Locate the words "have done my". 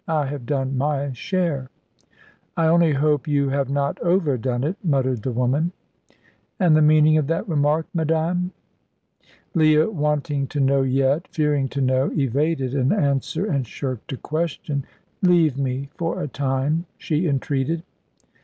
0.25-1.13